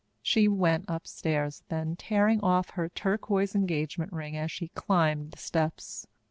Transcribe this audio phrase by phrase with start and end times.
[0.23, 6.07] She went upstairs then, tearing off her turquoise engagement ring as she climbed the steps.